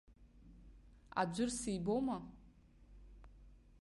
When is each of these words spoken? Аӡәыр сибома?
Аӡәыр 1.21 1.49
сибома? 1.59 2.17